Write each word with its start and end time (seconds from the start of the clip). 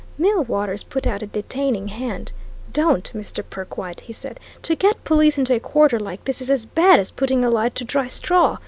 Millwaters 0.17 0.81
put 0.81 1.05
out 1.05 1.21
a 1.21 1.27
detaining 1.27 1.89
hand. 1.89 2.31
"Don't, 2.73 3.11
Mr. 3.13 3.43
Perkwite!" 3.47 3.99
he 3.99 4.11
said. 4.11 4.39
"To 4.63 4.73
get 4.75 5.03
police 5.03 5.37
into 5.37 5.53
a 5.53 5.59
quarter 5.59 5.99
like 5.99 6.25
this 6.25 6.41
is 6.41 6.49
as 6.49 6.65
bad 6.65 6.99
as 6.99 7.11
putting 7.11 7.45
a 7.45 7.51
light 7.51 7.75
to 7.75 7.85
dry 7.85 8.07
straw. 8.07 8.57